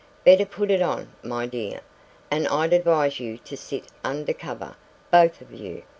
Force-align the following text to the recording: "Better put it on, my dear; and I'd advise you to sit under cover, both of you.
"Better 0.25 0.47
put 0.47 0.71
it 0.71 0.81
on, 0.81 1.11
my 1.21 1.45
dear; 1.45 1.81
and 2.31 2.47
I'd 2.47 2.73
advise 2.73 3.19
you 3.19 3.37
to 3.37 3.55
sit 3.55 3.83
under 4.03 4.33
cover, 4.33 4.75
both 5.11 5.41
of 5.41 5.53
you. 5.53 5.83